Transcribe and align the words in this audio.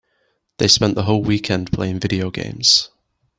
They 0.57 0.67
spent 0.67 0.95
the 0.95 1.03
whole 1.03 1.21
weekend 1.21 1.71
playing 1.71 1.99
video 1.99 2.31
games. 2.31 2.89